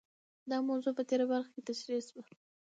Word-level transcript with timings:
دا 0.49 0.57
موضوع 0.69 0.93
په 0.97 1.03
تېره 1.09 1.25
برخه 1.31 1.49
کې 1.53 1.61
تشرېح 1.69 2.01
شوه. 2.09 2.23